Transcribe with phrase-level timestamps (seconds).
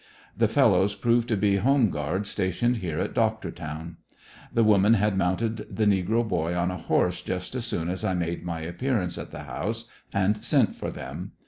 [0.35, 3.97] The fellows proved to be home guards stationed here at Doctortown.
[4.51, 8.15] The woman had mounted the negro boy on a horse just as soon as I
[8.15, 11.33] made my appearance at the house and sent for them.